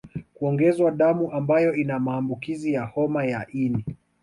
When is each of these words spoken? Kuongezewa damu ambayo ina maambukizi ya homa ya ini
Kuongezewa 0.33 0.91
damu 0.91 1.31
ambayo 1.31 1.75
ina 1.75 1.99
maambukizi 1.99 2.73
ya 2.73 2.83
homa 2.85 3.25
ya 3.25 3.47
ini 3.51 3.85